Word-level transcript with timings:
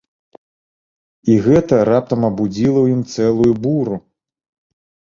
І 1.33 1.35
гэта 1.49 1.75
раптам 1.91 2.27
абудзіла 2.31 2.77
ў 2.81 2.87
ім 2.99 3.05
цэлую 3.15 3.53
буру. 3.69 3.95